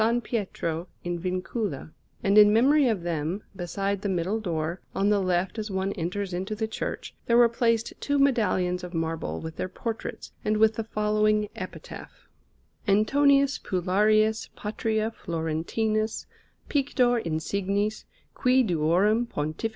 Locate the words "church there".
6.67-7.37